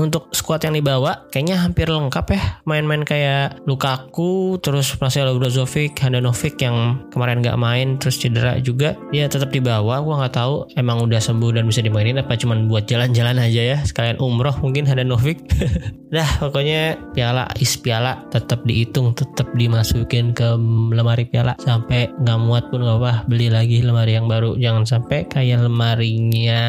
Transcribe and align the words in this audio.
Untuk 0.00 0.32
squad 0.32 0.64
yang 0.64 0.72
dibawa 0.72 1.28
kayaknya 1.28 1.60
hampir 1.60 1.92
lengkap 1.92 2.26
ya. 2.32 2.40
Main-main 2.64 3.04
kayak 3.04 3.60
Lukaku 3.68 4.56
Terus 4.64 4.96
Marcelo 4.96 5.36
Brozovic 5.36 6.00
Handanovic 6.00 6.56
yang 6.56 7.04
kemarin 7.12 7.44
gak 7.44 7.60
main 7.60 8.00
Terus 8.00 8.16
cedera 8.16 8.56
juga. 8.64 8.96
Ya 9.12 9.28
tetap 9.28 9.52
dibawa 9.52 10.00
Gue 10.00 10.16
gak 10.16 10.40
tahu 10.40 10.72
Emang 10.80 11.04
udah 11.04 11.20
sembuh 11.20 11.52
dan 11.52 11.68
bisa 11.68 11.84
dimainin 11.84 12.16
Apa 12.16 12.32
cuman 12.40 12.64
buat 12.72 12.88
jalan-jalan 12.88 13.36
aja 13.36 13.76
ya. 13.76 13.78
Sekalian 13.84 14.16
umroh 14.24 14.56
mungkin 14.64 14.88
Handanovic. 14.88 15.44
Dah 16.16 16.26
pokoknya 16.40 16.96
piala 17.12 17.52
is 17.60 17.76
piala 17.76 18.24
Tetap 18.32 18.64
dihitung 18.64 19.12
Tetap 19.12 19.52
dimasukin 19.52 20.32
ke 20.32 20.56
lemari 20.96 21.28
piala. 21.28 21.60
Sampai 21.60 22.08
gak 22.24 22.40
muat 22.40 22.72
pun 22.72 22.80
gak 22.88 22.96
apa 23.04 23.12
Beli 23.28 23.52
lagi 23.52 23.84
lemari 23.84 24.16
yang 24.16 24.32
baru. 24.32 24.56
Jangan 24.56 24.88
sampai 24.88 25.28
kayak 25.28 25.60
lemarinya 25.60 26.64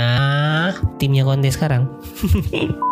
Timnya 0.99 1.23
Conte 1.23 1.47
sekarang 1.47 1.87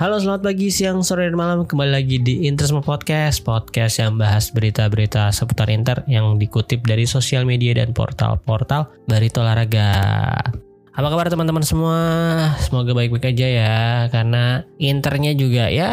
Halo 0.00 0.16
selamat 0.16 0.48
pagi, 0.48 0.72
siang, 0.72 1.04
sore, 1.04 1.28
dan 1.28 1.36
malam. 1.36 1.68
Kembali 1.68 1.92
lagi 1.92 2.16
di 2.16 2.48
Interisme 2.48 2.80
Podcast 2.80 3.44
Podcast 3.44 4.00
yang 4.00 4.16
bahas 4.16 4.48
berita-berita 4.48 5.28
seputar 5.28 5.68
Inter 5.68 6.08
Yang 6.08 6.40
dikutip 6.40 6.88
dari 6.88 7.04
sosial 7.04 7.44
media 7.44 7.76
dan 7.76 7.92
portal-portal 7.92 8.88
Barito 9.04 9.44
Olahraga 9.44 9.92
Apa 10.90 11.06
kabar 11.06 11.30
teman-teman 11.30 11.62
semua? 11.62 11.98
Semoga 12.58 12.90
baik-baik 12.92 13.30
aja 13.30 13.46
ya 13.46 13.78
Karena 14.10 14.66
Internya 14.82 15.30
juga 15.38 15.70
ya 15.70 15.90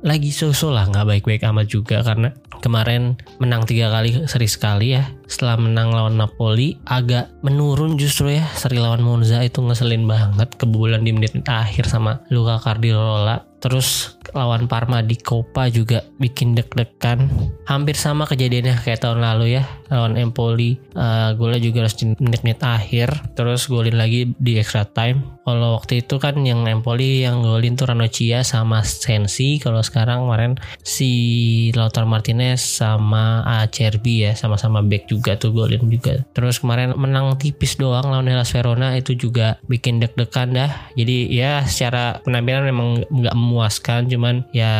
lagi 0.00 0.32
susul 0.32 0.72
lah 0.72 0.88
nggak 0.88 1.06
baik-baik 1.06 1.44
amat 1.44 1.68
juga 1.68 2.00
Karena 2.00 2.32
kemarin 2.60 3.16
menang 3.40 3.64
tiga 3.64 3.88
kali 3.88 4.28
seri 4.28 4.46
sekali 4.46 4.94
ya. 4.94 5.08
Setelah 5.26 5.56
menang 5.56 5.90
lawan 5.90 6.20
Napoli 6.20 6.76
agak 6.84 7.32
menurun 7.40 7.96
justru 7.96 8.36
ya 8.36 8.44
seri 8.54 8.76
lawan 8.76 9.00
Monza 9.00 9.40
itu 9.40 9.64
ngeselin 9.64 10.04
banget 10.04 10.52
kebobolan 10.60 11.02
di 11.02 11.16
menit 11.16 11.32
akhir 11.48 11.88
sama 11.88 12.20
Luka 12.28 12.60
Cardirola 12.60 13.48
terus 13.60 14.16
lawan 14.32 14.68
Parma 14.70 15.04
di 15.04 15.16
Copa 15.18 15.68
juga 15.72 16.04
bikin 16.20 16.56
deg-degan. 16.56 17.28
Hampir 17.66 17.96
sama 17.96 18.28
kejadiannya 18.28 18.80
kayak 18.84 19.04
tahun 19.04 19.20
lalu 19.24 19.58
ya 19.58 19.64
lawan 19.90 20.16
Empoli. 20.16 20.78
Uh, 20.94 21.34
golnya 21.34 21.60
juga 21.60 21.84
harus 21.84 21.98
menit-menit 21.98 22.62
akhir. 22.62 23.34
Terus 23.34 23.66
golin 23.66 23.98
lagi 23.98 24.30
di 24.38 24.56
extra 24.56 24.86
time. 24.86 25.40
Kalau 25.42 25.82
waktu 25.82 26.06
itu 26.06 26.22
kan 26.22 26.38
yang 26.46 26.62
Empoli 26.70 27.26
yang 27.26 27.42
golin 27.42 27.74
tuh 27.74 27.90
Ranocchia 27.90 28.46
sama 28.46 28.86
Sensi. 28.86 29.58
Kalau 29.58 29.82
sekarang 29.82 30.22
kemarin 30.22 30.54
si 30.86 31.10
Lautaro 31.74 32.06
Martinez 32.06 32.62
sama 32.62 33.42
Acerbi 33.42 34.30
ya 34.30 34.32
sama-sama 34.38 34.78
back 34.86 35.10
juga 35.10 35.34
tuh 35.34 35.50
golin 35.50 35.90
juga. 35.90 36.22
Terus 36.36 36.62
kemarin 36.62 36.94
menang 36.94 37.34
tipis 37.40 37.74
doang 37.74 38.14
lawan 38.14 38.30
Hellas 38.30 38.54
Verona 38.54 38.94
itu 38.94 39.18
juga 39.18 39.58
bikin 39.66 39.98
deg-degan 39.98 40.54
dah. 40.54 40.70
Jadi 40.94 41.34
ya 41.34 41.66
secara 41.66 42.22
penampilan 42.22 42.68
memang 42.70 42.88
nggak 43.10 43.34
memuaskan 43.34 44.06
cuman 44.06 44.46
ya 44.54 44.70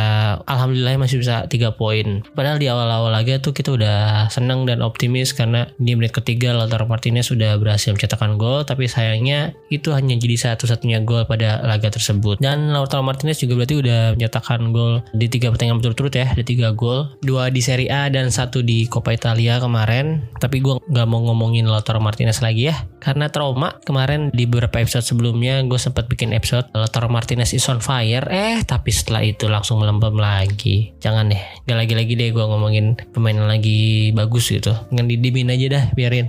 alhamdulillah 0.47 1.01
masih 1.03 1.19
bisa 1.19 1.49
tiga 1.51 1.75
poin. 1.75 2.23
Padahal 2.31 2.61
di 2.61 2.71
awal-awal 2.71 3.11
lagi 3.11 3.35
tuh 3.43 3.51
kita 3.51 3.75
udah 3.75 4.31
seneng 4.31 4.63
dan 4.63 4.79
optimis 4.79 5.00
karena 5.09 5.71
di 5.79 5.97
menit 5.97 6.13
ketiga 6.13 6.53
Lautaro 6.53 6.85
Martinez 6.85 7.31
sudah 7.31 7.57
berhasil 7.57 7.95
mencetakkan 7.95 8.37
gol 8.37 8.61
tapi 8.67 8.85
sayangnya 8.85 9.55
itu 9.73 9.89
hanya 9.95 10.19
jadi 10.19 10.53
satu-satunya 10.53 11.01
gol 11.07 11.25
pada 11.25 11.63
laga 11.65 11.89
tersebut. 11.89 12.37
Dan 12.37 12.69
Lautaro 12.69 13.01
Martinez 13.01 13.41
juga 13.41 13.57
berarti 13.57 13.81
udah 13.81 14.13
mencetakkan 14.13 14.69
gol 14.69 15.01
di 15.15 15.25
tiga 15.31 15.49
pertandingan 15.49 15.81
berturut-turut 15.81 16.13
ya 16.13 16.27
ada 16.29 16.43
tiga 16.45 16.73
gol 16.75 17.09
dua 17.25 17.49
di 17.49 17.63
Serie 17.63 17.89
A 17.89 18.11
dan 18.11 18.29
satu 18.29 18.61
di 18.61 18.85
Coppa 18.85 19.15
Italia 19.15 19.57
kemarin. 19.57 20.27
Tapi 20.37 20.61
gue 20.61 20.77
nggak 20.77 21.07
mau 21.09 21.23
ngomongin 21.31 21.65
Lautaro 21.65 22.03
Martinez 22.03 22.43
lagi 22.43 22.69
ya 22.69 22.75
karena 23.01 23.29
trauma 23.33 23.81
kemarin 23.81 24.29
di 24.29 24.45
beberapa 24.45 24.81
episode 24.81 25.05
sebelumnya 25.05 25.61
gue 25.65 25.79
sempat 25.81 26.05
bikin 26.05 26.35
episode 26.35 26.69
Lautaro 26.75 27.09
Martinez 27.09 27.53
is 27.53 27.65
on 27.69 27.81
fire. 27.81 28.25
Eh 28.29 28.61
tapi 28.65 28.93
setelah 28.93 29.25
itu 29.25 29.49
langsung 29.49 29.81
melempem 29.81 30.13
lagi. 30.17 30.93
Jangan 31.01 31.31
deh 31.33 31.41
gak 31.65 31.77
lagi-lagi 31.77 32.13
deh 32.13 32.29
gue 32.33 32.45
ngomongin 32.45 32.99
pemain 33.13 33.37
lagi 33.47 34.11
bagus 34.13 34.51
gitu 34.51 34.73
dengan 34.91 35.07
didimin 35.07 35.47
aja 35.55 35.65
dah 35.71 35.83
biarin 35.95 36.27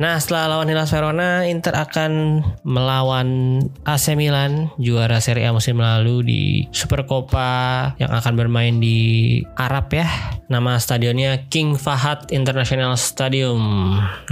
Nah 0.00 0.16
setelah 0.16 0.56
lawan 0.56 0.72
Hellas 0.72 0.96
Verona 0.96 1.44
Inter 1.44 1.76
akan 1.76 2.40
melawan 2.64 3.60
AC 3.84 4.16
Milan 4.16 4.72
juara 4.80 5.20
Serie 5.20 5.44
A 5.44 5.52
musim 5.52 5.76
lalu 5.76 6.24
di 6.24 6.42
Super 6.72 7.04
Copa 7.04 7.92
yang 8.00 8.08
akan 8.08 8.32
bermain 8.32 8.80
di 8.80 9.38
Arab 9.60 9.92
ya. 9.92 10.08
Nama 10.48 10.80
stadionnya 10.80 11.44
King 11.52 11.76
Fahad 11.76 12.32
International 12.32 12.96
Stadium. 12.96 13.60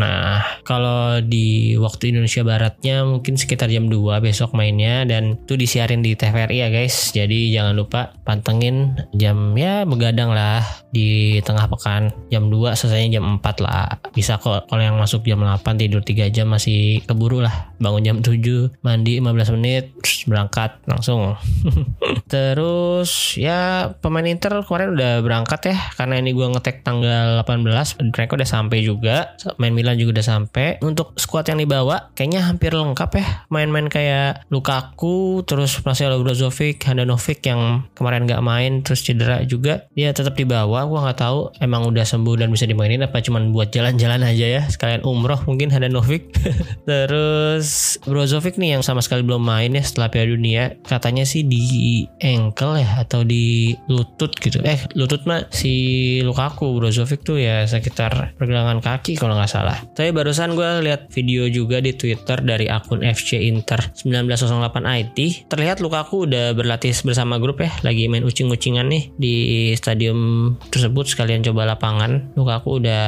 Nah 0.01 0.41
kalau 0.65 1.21
di 1.21 1.77
waktu 1.77 2.17
Indonesia 2.17 2.41
Baratnya 2.41 3.05
mungkin 3.05 3.37
sekitar 3.37 3.69
jam 3.69 3.93
2 3.93 4.25
besok 4.25 4.57
mainnya 4.57 5.05
dan 5.05 5.37
itu 5.37 5.61
disiarin 5.61 6.01
di 6.01 6.17
TVRI 6.17 6.65
ya 6.65 6.69
guys. 6.73 7.12
Jadi 7.12 7.53
jangan 7.53 7.77
lupa 7.77 8.17
pantengin 8.25 8.97
jam 9.12 9.53
ya 9.53 9.84
begadang 9.84 10.33
lah 10.33 10.65
di 10.97 11.39
tengah 11.45 11.69
pekan. 11.69 12.09
Jam 12.33 12.49
2 12.49 12.73
selesainya 12.73 13.21
jam 13.21 13.37
4 13.37 13.61
lah. 13.61 14.01
Bisa 14.17 14.41
kok 14.41 14.65
kalau 14.65 14.81
yang 14.81 14.97
masuk 14.97 15.28
jam 15.28 15.45
8 15.45 15.58
tidur 15.79 16.03
3 16.03 16.35
jam 16.35 16.51
masih 16.51 17.03
keburu 17.07 17.43
lah. 17.43 17.73
Bangun 17.79 18.03
jam 18.03 18.17
7 18.21 18.83
mandi 18.83 19.23
15 19.23 19.55
menit 19.59 19.95
terus 20.03 20.27
berangkat 20.27 20.79
langsung. 20.85 21.39
Terus 22.33 23.41
ya 23.41 23.93
pemain 24.05 24.27
Inter 24.27 24.61
kemarin 24.67 24.93
udah 24.93 25.13
berangkat 25.25 25.73
ya 25.73 25.77
karena 25.97 26.21
ini 26.21 26.37
gue 26.37 26.45
ngetek 26.45 26.85
tanggal 26.85 27.41
18 27.47 27.65
mereka 28.13 28.37
udah 28.37 28.49
sampai 28.49 28.79
juga. 28.85 29.39
Main 29.57 29.73
Milan 29.73 29.97
juga 29.97 30.21
udah 30.21 30.27
sampai. 30.27 30.83
Untuk 30.85 31.17
squad 31.17 31.49
yang 31.49 31.63
dibawa 31.63 32.13
kayaknya 32.13 32.45
hampir 32.45 32.75
lengkap 32.75 33.11
ya. 33.17 33.27
Main-main 33.49 33.89
kayak 33.89 34.45
Lukaku 34.53 35.47
terus 35.49 35.81
Marcelo 35.87 36.21
Brozovic 36.21 36.85
Handanovic 36.85 37.41
yang 37.49 37.89
kemarin 37.97 38.29
gak 38.29 38.45
main 38.45 38.85
terus 38.85 39.01
cedera 39.01 39.41
juga. 39.49 39.89
Dia 39.97 40.13
tetap 40.13 40.37
dibawa 40.37 40.85
gue 40.85 40.99
nggak 40.99 41.19
tahu 41.19 41.39
emang 41.65 41.89
udah 41.89 42.05
sembuh 42.05 42.35
dan 42.41 42.49
bisa 42.53 42.65
dimainin 42.69 43.05
apa 43.05 43.21
cuman 43.25 43.51
buat 43.53 43.73
jalan-jalan 43.73 44.25
aja 44.25 44.47
ya 44.59 44.63
sekalian 44.69 45.03
umroh 45.05 45.41
mungkin 45.48 45.72
Handanovic 45.72 46.36
terus 46.88 47.97
Brozovic 48.04 48.60
nih 48.60 48.76
yang 48.76 48.84
sama 48.84 49.00
sekali 49.00 49.25
belum 49.25 49.41
main 49.41 49.72
ya 49.72 49.81
setelah 49.81 50.12
Piala 50.12 50.36
Dunia. 50.36 50.76
Katanya 50.84 51.25
sih 51.25 51.48
di 51.48 52.04
ankle 52.20 52.84
ya 52.84 53.00
atau 53.00 53.25
di 53.25 53.72
lutut 53.88 54.36
gitu. 54.36 54.60
Eh 54.60 54.84
lutut 54.92 55.25
mah 55.25 55.48
si 55.48 56.19
Lukaku 56.20 56.76
Brozovic 56.76 57.25
tuh 57.25 57.41
ya 57.41 57.64
sekitar 57.64 58.36
pergelangan 58.36 58.84
kaki 58.84 59.16
kalau 59.16 59.32
nggak 59.34 59.48
salah. 59.48 59.81
Tapi 59.97 60.12
barusan 60.12 60.53
gue 60.53 60.84
lihat 60.84 61.09
video 61.09 61.48
juga 61.48 61.80
di 61.80 61.97
Twitter 61.97 62.44
dari 62.44 62.69
akun 62.69 63.00
FC 63.00 63.41
Inter 63.48 63.80
1908 64.04 64.84
IT 64.84 65.19
terlihat 65.48 65.80
Lukaku 65.80 66.28
udah 66.28 66.53
berlatih 66.53 66.92
bersama 67.06 67.41
grup 67.41 67.65
ya 67.65 67.72
lagi 67.80 68.10
main 68.10 68.27
ucing-ucingan 68.27 68.86
nih 68.91 69.15
di 69.16 69.34
stadium 69.72 70.53
tersebut. 70.68 71.09
Sekalian 71.09 71.41
coba 71.41 71.65
lapangan 71.65 72.36
Lukaku 72.36 72.83
udah 72.83 73.04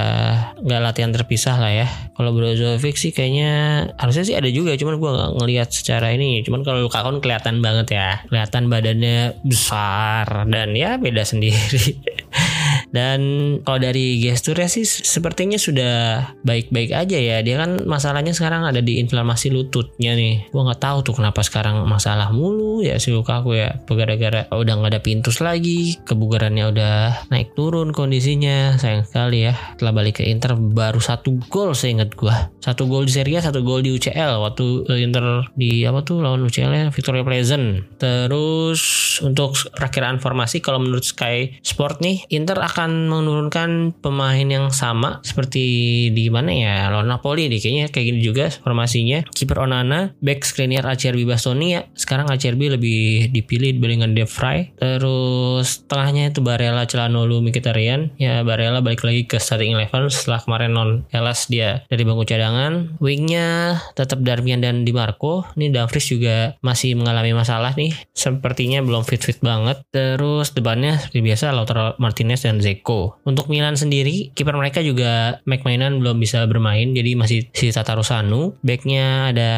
nggak 0.63 0.81
latihan 0.81 1.11
terpisah 1.13 1.61
lah 1.61 1.73
ya. 1.85 1.89
Kalau 2.15 2.30
Brozovic 2.33 2.97
sih 2.97 3.13
kayaknya 3.15 3.51
harusnya 3.99 4.25
sih 4.27 4.37
ada 4.37 4.49
juga 4.51 4.75
cuman 4.75 4.97
gue 4.99 5.11
nggak 5.11 5.33
ngelihat 5.41 5.69
secara 5.71 6.15
ini 6.15 6.43
cuman 6.47 6.63
kalau 6.67 6.85
Lukaku 6.85 7.21
kelihatan 7.21 7.61
banget 7.61 7.97
ya 7.97 8.09
kelihatan 8.27 8.71
badannya 8.71 9.39
besar 9.45 10.47
dan 10.49 10.73
ya 10.75 10.97
beda 10.97 11.23
sendiri 11.27 11.99
Dan 12.91 13.21
kalau 13.63 13.79
dari 13.79 14.19
gesturnya 14.19 14.67
sih 14.67 14.83
sepertinya 14.83 15.57
sudah 15.57 15.95
baik-baik 16.43 16.91
aja 16.91 17.19
ya. 17.19 17.39
Dia 17.41 17.63
kan 17.63 17.87
masalahnya 17.87 18.35
sekarang 18.35 18.67
ada 18.67 18.83
di 18.83 18.99
inflamasi 18.99 19.55
lututnya 19.55 20.19
nih. 20.19 20.51
Gua 20.51 20.67
nggak 20.67 20.83
tahu 20.83 20.99
tuh 21.07 21.15
kenapa 21.23 21.47
sekarang 21.47 21.87
masalah 21.87 22.35
mulu 22.35 22.83
ya 22.83 22.99
si 22.99 23.15
Lukaku 23.15 23.55
ya. 23.55 23.79
Gara-gara 23.87 24.51
udah 24.51 24.75
nggak 24.81 24.93
ada 24.97 25.01
pintus 25.03 25.39
lagi, 25.39 26.03
kebugarannya 26.03 26.65
udah 26.67 26.97
naik 27.31 27.55
turun 27.55 27.95
kondisinya. 27.95 28.75
Sayang 28.77 29.07
sekali 29.07 29.47
ya. 29.47 29.55
Setelah 29.79 29.95
balik 29.95 30.19
ke 30.19 30.27
Inter 30.27 30.59
baru 30.59 30.99
satu 30.99 31.39
gol 31.47 31.79
saya 31.79 32.03
gua. 32.21 32.53
Satu 32.61 32.85
gol 32.85 33.09
di 33.09 33.13
Serie 33.17 33.41
A, 33.41 33.43
satu 33.43 33.65
gol 33.65 33.81
di 33.81 33.97
UCL 33.97 34.45
waktu 34.45 34.85
Inter 35.01 35.49
di 35.57 35.89
apa 35.89 36.05
tuh 36.05 36.21
lawan 36.21 36.45
UCL 36.45 36.73
ya 36.77 36.85
Victoria 36.93 37.25
Pleasant. 37.25 37.97
Terus 37.97 38.81
untuk 39.25 39.57
perakiraan 39.73 40.21
formasi 40.21 40.61
kalau 40.61 40.81
menurut 40.85 41.05
Sky 41.05 41.57
Sport 41.65 42.05
nih 42.05 42.29
Inter 42.29 42.61
akan 42.61 43.09
menurunkan 43.09 43.97
pemain 44.05 44.45
yang 44.45 44.69
sama 44.69 45.25
seperti 45.25 46.09
di 46.13 46.29
mana 46.29 46.53
ya? 46.53 46.75
Lawan 46.93 47.09
Napoli 47.09 47.49
deh 47.49 47.57
kayaknya 47.57 47.89
kayak 47.89 48.07
gini 48.13 48.21
juga 48.21 48.53
formasinya. 48.53 49.25
Kiper 49.33 49.65
Onana 49.65 50.13
back 50.21 50.45
Skriniar 50.45 50.85
Acerbi 50.85 51.25
Bastoni 51.25 51.81
ya. 51.81 51.89
Sekarang 51.97 52.29
Acerbi 52.29 52.69
lebih 52.69 53.33
dipilih 53.33 53.81
dibandingkan 53.81 54.13
De 54.13 54.29
Vrij 54.29 54.77
terus 54.77 55.81
tengahnya 55.89 56.29
itu 56.29 56.45
Barella 56.45 56.85
Celanolu 56.85 57.41
Mkhitaryan. 57.41 58.21
Ya 58.21 58.45
Barella 58.45 58.85
balik 58.85 59.01
lagi 59.01 59.25
ke 59.25 59.41
starting 59.41 59.73
eleven 59.73 60.13
setelah 60.13 60.45
kemarin 60.45 60.77
non 60.77 60.91
Elas 61.09 61.49
dia. 61.49 61.87
Dari 61.89 62.00
bangku 62.05 62.25
cadangan 62.29 62.97
wingnya 62.99 63.81
tetap 63.95 64.23
Darmian 64.25 64.63
dan 64.63 64.83
Di 64.83 64.93
Marco 64.93 65.45
ini 65.57 65.73
Dumfries 65.73 66.09
juga 66.09 66.55
masih 66.65 66.97
mengalami 66.97 67.33
masalah 67.37 67.75
nih 67.77 67.95
sepertinya 68.13 68.81
belum 68.81 69.05
fit-fit 69.05 69.39
banget 69.41 69.83
terus 69.93 70.53
depannya 70.57 70.97
seperti 71.01 71.21
biasa 71.21 71.51
Lautaro 71.53 71.95
Martinez 72.01 72.47
dan 72.47 72.63
Zeko. 72.63 73.21
Untuk 73.27 73.53
Milan 73.53 73.75
sendiri, 73.75 74.33
kiper 74.33 74.55
mereka 74.55 74.81
juga 74.81 75.43
McMahon 75.45 75.99
belum 75.99 76.23
bisa 76.23 76.47
bermain, 76.47 76.95
jadi 76.95 77.19
masih 77.19 77.51
si 77.53 77.69
Tatarusanu. 77.75 78.57
Backnya 78.63 79.35
ada 79.35 79.51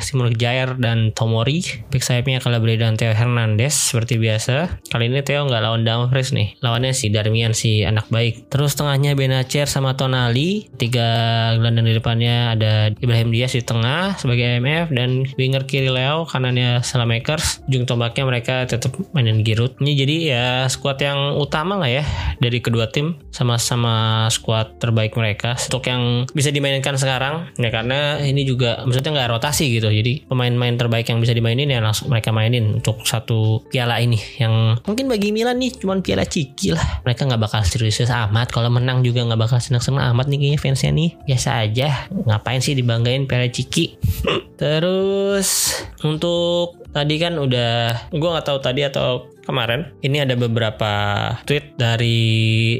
Simon 0.00 0.32
Jair 0.38 0.78
dan 0.78 1.12
Tomori. 1.12 1.62
Back 1.90 2.06
sayapnya 2.06 2.38
Calabria 2.38 2.78
dan 2.78 2.94
Theo 2.94 3.12
Hernandez 3.12 3.74
seperti 3.74 4.16
biasa. 4.16 4.80
Kali 4.88 5.10
ini 5.10 5.20
Theo 5.26 5.44
nggak 5.50 5.62
lawan 5.62 5.82
Dumfries 5.82 6.30
nih, 6.30 6.56
lawannya 6.62 6.94
si 6.94 7.10
Darmian 7.10 7.52
si 7.52 7.82
anak 7.82 8.06
baik. 8.08 8.48
Terus 8.48 8.78
tengahnya 8.78 9.18
Benacer 9.18 9.66
sama 9.66 9.98
Tonali. 9.98 10.70
Tiga 10.78 11.08
gelandang 11.58 11.89
di 11.90 11.98
depannya 11.98 12.54
ada 12.54 12.94
Ibrahim 12.94 13.34
Diaz 13.34 13.58
di 13.58 13.66
tengah 13.66 14.14
sebagai 14.14 14.62
IMF 14.62 14.94
dan 14.94 15.26
winger 15.34 15.66
kiri 15.66 15.90
Leo 15.90 16.22
kanannya 16.30 16.86
Salamakers. 16.86 17.66
Ujung 17.66 17.90
tombaknya 17.90 18.22
mereka 18.22 18.62
tetap 18.70 18.94
mainin 19.10 19.42
Giroud. 19.42 19.82
Ini 19.82 19.92
jadi 19.98 20.16
ya 20.22 20.46
squad 20.70 21.02
yang 21.02 21.34
utama 21.34 21.74
lah 21.74 21.90
ya 21.90 22.04
dari 22.38 22.62
kedua 22.62 22.86
tim 22.86 23.18
sama-sama 23.34 24.26
squad 24.30 24.78
terbaik 24.78 25.18
mereka. 25.18 25.58
Stok 25.58 25.90
yang 25.90 26.02
bisa 26.30 26.54
dimainkan 26.54 26.94
sekarang 26.94 27.50
ya 27.58 27.74
karena 27.74 28.22
ini 28.22 28.46
juga 28.46 28.86
maksudnya 28.86 29.18
nggak 29.18 29.30
rotasi 29.34 29.66
gitu. 29.74 29.90
Jadi 29.90 30.30
pemain-pemain 30.30 30.78
terbaik 30.78 31.10
yang 31.10 31.18
bisa 31.18 31.34
dimainin 31.34 31.66
ya 31.66 31.82
langsung 31.82 32.12
mereka 32.12 32.30
mainin 32.30 32.78
untuk 32.78 33.02
satu 33.02 33.66
piala 33.72 33.98
ini. 33.98 34.20
Yang 34.38 34.84
mungkin 34.86 35.10
bagi 35.10 35.34
Milan 35.34 35.58
nih 35.58 35.74
cuman 35.80 36.04
piala 36.04 36.28
ciki 36.28 36.76
lah. 36.76 37.02
Mereka 37.02 37.26
nggak 37.26 37.40
bakal 37.40 37.60
serius 37.66 37.98
amat. 38.06 38.52
Kalau 38.52 38.68
menang 38.68 39.00
juga 39.00 39.24
nggak 39.24 39.40
bakal 39.40 39.58
senang-senang 39.58 40.12
amat 40.14 40.26
nih 40.28 40.38
kayaknya 40.38 40.60
fansnya 40.60 40.92
nih. 40.92 41.10
Biasa 41.24 41.48
aja 41.64 41.79
ngapain 42.10 42.60
sih 42.60 42.74
dibanggain 42.74 43.24
piala 43.24 43.48
ciki? 43.48 43.96
Terus 44.60 45.80
untuk 46.04 46.82
tadi 46.90 47.16
kan 47.16 47.38
udah 47.38 48.10
gue 48.10 48.28
nggak 48.28 48.46
tahu 48.46 48.58
tadi 48.58 48.84
atau 48.84 49.29
kemarin. 49.44 49.90
Ini 50.00 50.24
ada 50.28 50.34
beberapa 50.36 50.92
tweet 51.44 51.76
dari 51.76 52.18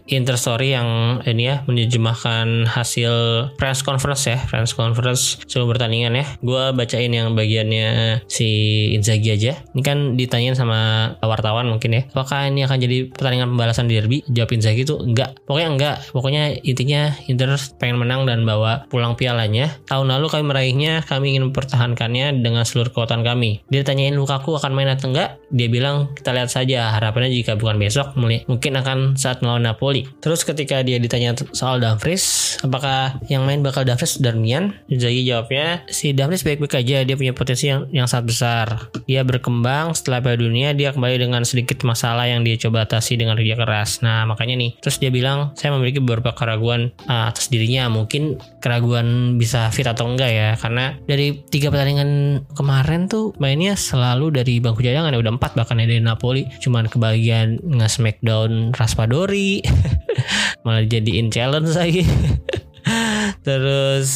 Interstory 0.08 0.72
yang 0.76 1.20
ini 1.24 1.50
ya 1.50 1.56
menerjemahkan 1.66 2.68
hasil 2.68 3.12
press 3.56 3.84
conference 3.84 4.28
ya 4.28 4.38
press 4.48 4.72
conference 4.76 5.40
sebelum 5.46 5.72
pertandingan 5.76 6.20
ya. 6.20 6.26
Gue 6.40 6.64
bacain 6.76 7.10
yang 7.10 7.32
bagiannya 7.34 8.22
si 8.26 8.48
Inzaghi 8.96 9.34
aja. 9.34 9.58
Ini 9.74 9.82
kan 9.82 9.98
ditanyain 10.16 10.56
sama 10.56 11.12
wartawan 11.20 11.68
mungkin 11.68 11.96
ya 11.96 12.02
apakah 12.10 12.48
ini 12.48 12.66
akan 12.66 12.78
jadi 12.80 12.98
pertandingan 13.10 13.48
pembalasan 13.54 13.86
di 13.90 13.96
derby? 13.98 14.18
Jawab 14.30 14.50
Inzaghi 14.54 14.82
tuh 14.84 15.02
enggak. 15.02 15.36
Pokoknya 15.44 15.68
enggak. 15.68 15.96
Pokoknya 16.12 16.42
intinya 16.62 17.12
Inter 17.26 17.50
pengen 17.82 17.98
menang 17.98 18.24
dan 18.28 18.46
bawa 18.46 18.86
pulang 18.86 19.18
pialanya. 19.18 19.80
Tahun 19.90 20.06
lalu 20.06 20.26
kami 20.30 20.44
meraihnya 20.46 21.02
kami 21.04 21.34
ingin 21.34 21.50
mempertahankannya 21.50 22.44
dengan 22.44 22.62
seluruh 22.62 22.94
kekuatan 22.94 23.26
kami. 23.26 23.64
Dia 23.72 23.82
ditanyain 23.82 24.14
Lukaku 24.14 24.54
akan 24.54 24.72
main 24.76 24.92
atau 24.92 25.10
enggak 25.10 25.40
dia 25.50 25.66
bilang 25.66 26.14
kita 26.14 26.30
lihat 26.30 26.50
saja 26.50 26.59
harapannya 26.68 27.32
jika 27.32 27.56
bukan 27.56 27.80
besok 27.80 28.12
mungkin 28.16 28.72
akan 28.76 29.14
saat 29.16 29.40
melawan 29.40 29.64
Napoli. 29.64 30.06
Terus 30.20 30.42
ketika 30.44 30.82
dia 30.84 31.00
ditanya 31.00 31.36
soal 31.54 31.80
Dumfries 31.80 32.56
apakah 32.60 33.20
yang 33.30 33.46
main 33.48 33.64
bakal 33.64 33.86
Dumfries? 33.86 34.20
Darmian 34.20 34.76
Inzaghi 34.90 35.24
jawabnya 35.24 35.86
si 35.88 36.12
Dumfries 36.12 36.44
baik-baik 36.44 36.82
aja 36.82 37.02
dia 37.06 37.16
punya 37.16 37.32
potensi 37.32 37.70
yang, 37.70 37.88
yang 37.92 38.06
sangat 38.10 38.26
besar. 38.30 38.66
Dia 39.06 39.22
berkembang 39.22 39.94
setelah 39.96 40.20
Piala 40.20 40.38
Dunia 40.40 40.74
dia 40.76 40.92
kembali 40.92 41.16
dengan 41.16 41.42
sedikit 41.46 41.82
masalah 41.86 42.26
yang 42.26 42.42
dia 42.42 42.58
coba 42.60 42.84
atasi 42.84 43.16
dengan 43.16 43.38
kerja 43.38 43.56
keras. 43.56 44.04
Nah 44.04 44.26
makanya 44.28 44.58
nih 44.60 44.76
terus 44.80 44.98
dia 44.98 45.08
bilang 45.08 45.54
saya 45.56 45.72
memiliki 45.76 46.02
beberapa 46.02 46.34
keraguan 46.36 46.92
uh, 47.06 47.30
atas 47.30 47.48
dirinya. 47.48 47.88
Mungkin 47.90 48.40
keraguan 48.60 49.36
bisa 49.40 49.68
fit 49.72 49.86
atau 49.86 50.08
enggak 50.08 50.30
ya 50.30 50.48
karena 50.58 50.96
dari 51.08 51.40
tiga 51.48 51.72
pertandingan 51.72 52.42
kemarin 52.54 53.08
tuh 53.08 53.32
mainnya 53.40 53.74
selalu 53.74 54.30
dari 54.30 54.60
bangku 54.60 54.84
cadangan 54.84 55.14
ya 55.14 55.20
udah 55.20 55.34
empat 55.36 55.52
bahkan 55.56 55.80
ya 55.80 55.86
dari 55.88 56.02
Napoli 56.02 56.39
cuman 56.62 56.88
kebagian 56.88 57.60
nge-smackdown 57.60 58.72
Raspadori 58.72 59.60
malah 60.64 60.86
jadiin 60.86 61.28
challenge 61.28 61.74
lagi 61.74 62.04
Terus 63.40 64.10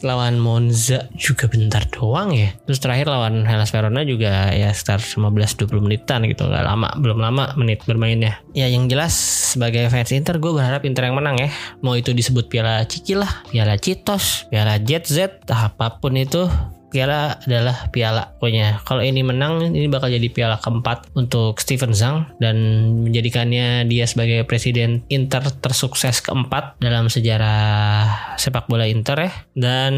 lawan 0.00 0.40
Monza 0.40 1.08
juga 1.16 1.44
bentar 1.50 1.84
doang 1.92 2.32
ya. 2.32 2.52
Terus 2.64 2.80
terakhir 2.80 3.12
lawan 3.12 3.44
Hellas 3.44 3.72
Verona 3.72 4.00
juga 4.06 4.48
ya 4.52 4.72
start 4.72 5.04
15-20 5.04 5.84
menitan 5.84 6.24
gitu. 6.24 6.48
Gak 6.48 6.64
lama, 6.64 6.88
belum 6.96 7.20
lama 7.20 7.52
menit 7.60 7.84
bermainnya. 7.84 8.40
Ya 8.56 8.70
yang 8.70 8.88
jelas 8.88 9.12
sebagai 9.56 9.88
fans 9.92 10.12
Inter 10.16 10.40
gue 10.40 10.52
berharap 10.52 10.84
Inter 10.88 11.12
yang 11.12 11.20
menang 11.20 11.36
ya. 11.36 11.48
Mau 11.84 11.96
itu 11.96 12.16
disebut 12.16 12.48
Piala 12.48 12.84
Ciki 12.88 13.18
lah, 13.18 13.44
Piala 13.52 13.76
Citos, 13.76 14.48
Piala 14.48 14.80
Jet 14.80 15.04
Z, 15.04 15.44
apa 15.50 16.00
pun 16.00 16.16
itu 16.16 16.48
piala 16.90 17.38
adalah 17.40 17.88
piala. 17.88 18.36
Pokoknya 18.36 18.82
kalau 18.84 19.00
ini 19.00 19.22
menang 19.22 19.72
ini 19.72 19.86
bakal 19.86 20.10
jadi 20.10 20.28
piala 20.28 20.58
keempat 20.58 21.14
untuk 21.14 21.58
Steven 21.62 21.94
Zhang 21.94 22.30
dan 22.42 22.56
menjadikannya 23.06 23.86
dia 23.86 24.04
sebagai 24.04 24.42
presiden 24.44 25.06
Inter 25.08 25.46
tersukses 25.62 26.20
keempat 26.20 26.82
dalam 26.82 27.06
sejarah 27.06 28.34
sepak 28.36 28.66
bola 28.66 28.84
Inter 28.90 29.30
ya. 29.30 29.32
Dan 29.54 29.92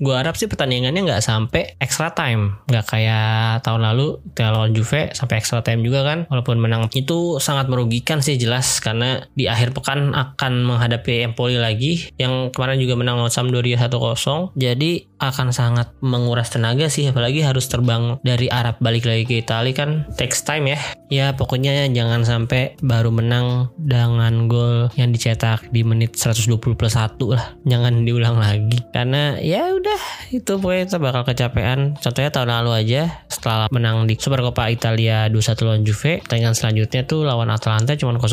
gue 0.00 0.14
harap 0.14 0.34
sih 0.40 0.48
pertandingannya 0.48 1.04
nggak 1.04 1.24
sampai 1.24 1.76
extra 1.78 2.10
time. 2.16 2.58
Nggak 2.66 2.86
kayak 2.90 3.62
tahun 3.62 3.84
lalu 3.92 4.18
lawan 4.40 4.72
Juve 4.72 5.12
sampai 5.12 5.36
extra 5.38 5.60
time 5.60 5.84
juga 5.84 6.02
kan. 6.02 6.24
Walaupun 6.32 6.56
menang 6.58 6.88
itu 6.96 7.36
sangat 7.38 7.68
merugikan 7.68 8.24
sih 8.24 8.40
jelas. 8.40 8.80
Karena 8.80 9.20
di 9.36 9.46
akhir 9.46 9.76
pekan 9.76 10.16
akan 10.16 10.52
menghadapi 10.64 11.22
Empoli 11.28 11.60
lagi 11.60 12.08
yang 12.16 12.48
kemarin 12.50 12.80
juga 12.80 12.96
menang 12.96 13.20
lawan 13.20 13.30
Sampdoria 13.32 13.76
1-0 13.76 14.56
jadi 14.56 15.09
akan 15.20 15.52
sangat 15.52 15.92
menguras 16.00 16.48
tenaga 16.48 16.88
sih 16.88 17.06
apalagi 17.12 17.44
harus 17.44 17.68
terbang 17.68 18.16
dari 18.24 18.48
Arab 18.48 18.80
balik 18.80 19.04
lagi 19.04 19.28
ke 19.28 19.44
Italia 19.44 19.76
kan 19.76 20.08
takes 20.16 20.40
time 20.40 20.72
ya 20.72 20.80
ya 21.10 21.34
pokoknya 21.34 21.90
jangan 21.90 22.22
sampai 22.22 22.78
baru 22.80 23.10
menang 23.10 23.74
dengan 23.76 24.46
gol 24.46 24.88
yang 24.94 25.10
dicetak 25.10 25.68
di 25.74 25.82
menit 25.82 26.16
120 26.16 26.56
plus 26.78 26.94
1 26.94 27.18
lah. 27.28 27.58
Jangan 27.66 28.06
diulang 28.06 28.38
lagi. 28.38 28.78
Karena 28.94 29.36
ya 29.42 29.74
udah 29.74 30.00
itu 30.30 30.56
pokoknya 30.56 30.88
kita 30.88 30.98
bakal 31.02 31.22
kecapean. 31.26 31.98
Contohnya 31.98 32.30
tahun 32.30 32.50
lalu 32.50 32.70
aja 32.86 33.02
setelah 33.26 33.66
menang 33.74 34.06
di 34.06 34.14
Supercoppa 34.16 34.70
Italia 34.70 35.26
2-1 35.28 35.66
lawan 35.66 35.82
Juve 35.82 36.22
pertandingan 36.22 36.54
selanjutnya 36.54 37.02
tuh 37.04 37.26
lawan 37.26 37.50
Atalanta 37.50 37.98
cuma 37.98 38.14
0-0 38.14 38.30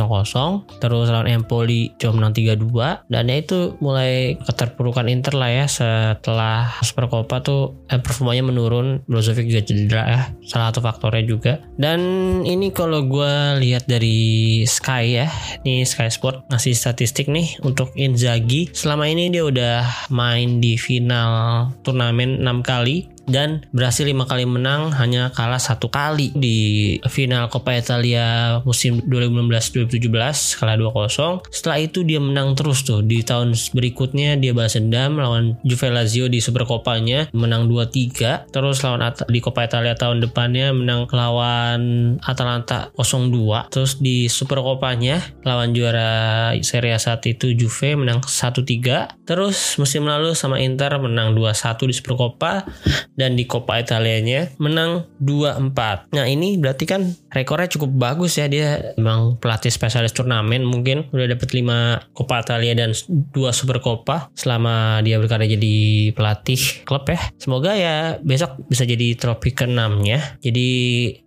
terus 0.77 1.07
lawan 1.09 1.25
Empoli 1.25 1.97
cuma 1.97 2.21
menang 2.21 2.33
3-2 2.37 3.09
dan 3.09 3.23
ya 3.25 3.35
itu 3.41 3.73
mulai 3.81 4.37
keterpurukan 4.45 5.09
Inter 5.09 5.33
lah 5.33 5.49
ya 5.49 5.65
setelah 5.65 6.69
Super 6.85 7.09
Copa 7.09 7.41
tuh 7.41 7.79
eh, 7.89 7.97
performanya 7.97 8.43
menurun. 8.45 9.01
Brozovic 9.07 9.49
juga 9.49 9.63
cedera 9.63 10.03
ya 10.05 10.21
salah 10.45 10.69
satu 10.69 10.83
faktornya 10.83 11.23
juga. 11.23 11.53
Dan 11.79 11.99
ini 12.43 12.66
kalau 12.71 13.03
gue 13.05 13.33
lihat 13.61 13.85
dari 13.85 14.63
Sky 14.63 15.03
ya 15.19 15.27
ini 15.63 15.83
Sky 15.83 16.07
Sport 16.07 16.47
ngasih 16.51 16.73
statistik 16.73 17.27
nih 17.27 17.59
untuk 17.63 17.91
Inzaghi. 17.97 18.71
Selama 18.71 19.07
ini 19.07 19.27
dia 19.27 19.43
udah 19.43 20.07
main 20.13 20.63
di 20.63 20.79
final 20.79 21.71
turnamen 21.83 22.39
6 22.43 22.63
kali 22.63 23.16
dan 23.27 23.67
berhasil 23.75 24.07
lima 24.07 24.23
kali 24.25 24.47
menang 24.47 24.95
hanya 24.95 25.29
kalah 25.35 25.59
satu 25.59 25.91
kali. 25.91 26.31
Di 26.33 26.57
final 27.11 27.51
Coppa 27.51 27.75
Italia 27.75 28.59
musim 28.63 29.03
2016-2017 29.05 30.57
kalah 30.57 30.75
2-0 30.79 31.43
setelah 31.51 31.77
itu 31.83 32.01
dia 32.07 32.17
menang 32.23 32.55
terus 32.55 32.87
tuh. 32.87 33.03
Di 33.03 33.21
tahun 33.21 33.53
berikutnya 33.75 34.39
dia 34.39 34.55
balas 34.55 34.79
dendam 34.79 35.19
lawan 35.19 35.59
Juve 35.67 35.91
Lazio 35.91 36.31
di 36.31 36.39
Supercoppanya 36.39 37.29
menang 37.35 37.67
2-3 37.67 38.49
terus 38.49 38.81
lawan 38.81 39.03
At 39.03 39.27
di 39.27 39.43
Coppa 39.43 39.67
Italia 39.67 39.93
tahun 39.93 40.23
depannya 40.23 40.71
menang 40.71 41.11
lawan 41.11 42.15
Atalanta 42.23 42.89
0-2 42.95 43.69
terus 43.69 43.99
di 43.99 44.31
Supercoppanya 44.31 45.43
lawan 45.43 45.75
juara 45.75 46.51
Serie 46.63 46.95
A 46.95 46.99
saat 46.99 47.27
itu 47.27 47.51
Juve 47.53 47.99
menang 47.99 48.23
1-3 48.23 49.27
terus 49.27 49.75
musim 49.75 50.07
lalu 50.07 50.31
sama 50.33 50.63
Inter 50.63 50.95
menang 51.01 51.35
2-1 51.35 51.89
di 51.91 51.93
Supercoppa 51.93 52.63
dan 53.17 53.33
di 53.33 53.49
Coppa 53.49 53.81
Italianya 53.81 54.53
menang 54.61 55.09
2-4 55.19 56.13
nah 56.13 56.25
ini 56.29 56.55
berarti 56.61 56.85
kan 56.85 57.01
rekornya 57.31 57.67
cukup 57.71 57.91
bagus 57.95 58.39
ya 58.39 58.47
dia 58.47 58.95
memang 58.95 59.37
pelatih 59.37 59.71
spesialis 59.71 60.15
turnamen 60.15 60.63
mungkin 60.63 61.07
udah 61.11 61.27
dapet 61.35 61.49
5 61.51 62.15
Coppa 62.15 62.43
Italia 62.43 62.73
dan 62.73 62.91
2 62.93 63.33
Supercoppa 63.33 64.31
selama 64.33 64.99
dia 65.03 65.19
berkarya 65.19 65.57
jadi 65.57 65.75
pelatih 66.15 66.87
klub 66.87 67.07
ya. 67.07 67.19
Semoga 67.37 67.75
ya 67.75 68.17
besok 68.23 68.59
bisa 68.67 68.87
jadi 68.87 69.13
trofi 69.19 69.51
ke-6-nya 69.53 70.39
jadi 70.41 70.69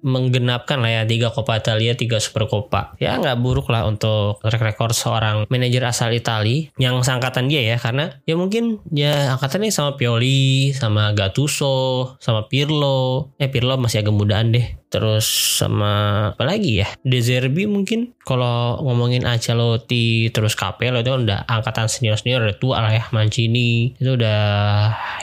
menggenapkan 0.01 0.81
lah 0.81 0.91
ya 0.91 1.03
3 1.05 1.35
Coppa 1.35 1.61
Italia 1.61 1.93
3 1.95 2.09
Supercoppa 2.19 2.97
ya 2.99 3.21
nggak 3.21 3.39
buruk 3.41 3.69
lah 3.69 3.87
untuk 3.87 4.41
track 4.41 4.63
record 4.75 4.97
seorang 4.97 5.45
manajer 5.53 5.85
asal 5.87 6.13
Itali 6.13 6.73
yang 6.81 7.01
sangkatan 7.05 7.47
dia 7.47 7.63
ya 7.65 7.77
karena 7.77 8.21
ya 8.25 8.35
mungkin 8.35 8.81
ya 8.91 9.37
angkatannya 9.37 9.71
sama 9.73 9.95
Pioli 10.01 10.73
sama 10.73 11.13
Gattuso 11.13 12.17
sama 12.19 12.49
Pirlo. 12.49 13.33
Eh 13.37 13.53
Pirlo 13.53 13.77
masih 13.77 14.03
agak 14.03 14.17
mudaan 14.17 14.53
deh 14.53 14.80
terus 14.91 15.25
sama 15.63 15.91
apa 16.35 16.45
lagi 16.45 16.83
ya? 16.83 16.89
De 17.07 17.23
Zerbi 17.23 17.65
mungkin. 17.71 18.13
Kalau 18.27 18.79
ngomongin 18.85 19.27
Ancelotti 19.27 20.31
terus 20.31 20.55
Capello 20.55 21.03
itu 21.03 21.11
udah 21.11 21.47
angkatan 21.47 21.91
senior 21.91 22.19
senior 22.19 22.47
udah 22.47 22.59
tua 22.59 22.77
lah 22.83 22.93
ya 22.93 23.05
Mancini. 23.15 23.95
Itu 23.97 24.19
udah 24.19 24.43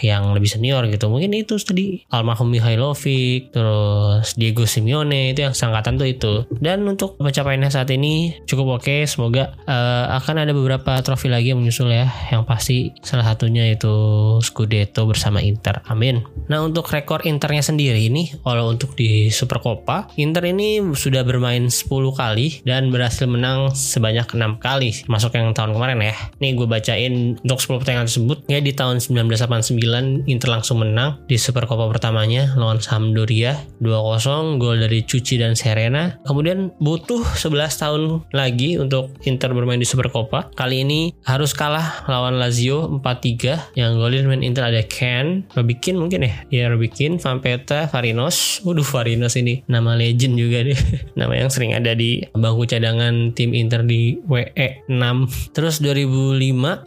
yang 0.02 0.32
lebih 0.32 0.48
senior 0.48 0.88
gitu. 0.88 1.12
Mungkin 1.12 1.36
itu 1.36 1.60
tadi. 1.60 2.08
Almarhum 2.10 2.48
Mihailovic 2.48 3.52
terus 3.52 4.34
Diego 4.40 4.64
Simeone 4.64 5.36
itu 5.36 5.44
yang 5.44 5.54
sangkatan 5.54 6.00
tuh 6.00 6.08
itu. 6.08 6.34
Dan 6.58 6.88
untuk 6.88 7.20
pencapaiannya 7.20 7.70
saat 7.70 7.92
ini 7.92 8.40
cukup 8.48 8.82
oke. 8.82 9.04
Semoga 9.04 9.52
uh, 9.68 10.16
akan 10.24 10.48
ada 10.48 10.56
beberapa 10.56 10.96
trofi 11.04 11.28
lagi 11.28 11.52
yang 11.52 11.60
menyusul 11.60 11.92
ya. 11.92 12.08
Yang 12.32 12.44
pasti 12.48 12.78
salah 13.04 13.28
satunya 13.28 13.68
itu 13.68 13.96
Scudetto 14.40 15.04
bersama 15.04 15.44
Inter. 15.44 15.84
Amin. 15.92 16.24
Nah 16.48 16.64
untuk 16.64 16.88
rekor 16.88 17.28
Internya 17.28 17.64
sendiri 17.64 18.08
ini 18.08 18.32
kalau 18.46 18.72
untuk 18.72 18.96
di 18.96 19.28
Super 19.28 19.57
Supercoppa, 19.58 20.14
Inter 20.22 20.46
ini 20.54 20.78
sudah 20.94 21.26
bermain 21.26 21.66
10 21.66 21.90
kali 22.14 22.62
dan 22.62 22.94
berhasil 22.94 23.26
menang 23.26 23.74
sebanyak 23.74 24.30
6 24.30 24.62
kali, 24.62 24.94
masuk 25.10 25.34
yang 25.34 25.50
tahun 25.58 25.74
kemarin 25.74 25.98
ya. 25.98 26.14
Nih 26.38 26.54
gue 26.54 26.70
bacain 26.70 27.42
untuk 27.42 27.58
10 27.58 27.82
pertandingan 27.82 28.06
tersebut. 28.06 28.38
Ya 28.46 28.62
di 28.62 28.78
tahun 28.78 29.02
1989 29.02 30.30
Inter 30.30 30.50
langsung 30.54 30.86
menang 30.86 31.26
di 31.26 31.42
Supercoppa 31.42 31.90
pertamanya 31.90 32.54
lawan 32.54 32.78
Sampdoria 32.78 33.58
2-0, 33.82 34.62
gol 34.62 34.78
dari 34.78 35.02
Cuci 35.02 35.42
dan 35.42 35.58
Serena. 35.58 36.14
Kemudian 36.22 36.70
butuh 36.78 37.26
11 37.34 37.82
tahun 37.82 38.02
lagi 38.30 38.78
untuk 38.78 39.18
Inter 39.26 39.58
bermain 39.58 39.82
di 39.82 39.90
Supercoppa. 39.90 40.54
Kali 40.54 40.86
ini 40.86 41.18
harus 41.26 41.58
kalah 41.58 42.06
lawan 42.06 42.38
Lazio 42.38 43.02
4-3 43.02 43.74
yang 43.74 43.98
golin 43.98 44.30
main 44.30 44.46
Inter 44.46 44.70
ada 44.70 44.86
Ken, 44.86 45.50
Robikin 45.58 45.98
mungkin 45.98 46.30
ya, 46.30 46.46
ya 46.54 46.64
Robikin, 46.70 47.18
Vampeta, 47.18 47.90
Farinos. 47.90 48.62
Waduh 48.68 48.84
Farinos 48.84 49.40
ini 49.40 49.47
ini 49.48 49.64
nama 49.72 49.96
legend 49.96 50.36
juga 50.36 50.68
deh 50.68 50.76
nama 51.20 51.32
yang 51.40 51.48
sering 51.48 51.72
ada 51.72 51.96
di 51.96 52.20
bangku 52.36 52.68
cadangan 52.68 53.32
tim 53.32 53.56
Inter 53.56 53.88
di 53.88 54.20
WE 54.28 54.84
6 54.92 55.56
terus 55.56 55.80
2005 55.80 56.36